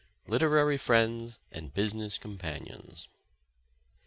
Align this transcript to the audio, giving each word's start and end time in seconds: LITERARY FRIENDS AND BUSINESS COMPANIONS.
LITERARY 0.25 0.77
FRIENDS 0.79 1.37
AND 1.51 1.75
BUSINESS 1.75 2.17
COMPANIONS. 2.17 3.07